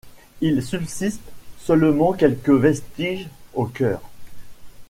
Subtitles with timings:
[0.41, 1.21] Il subsiste
[1.59, 4.01] seulement quelques vestiges au chœur.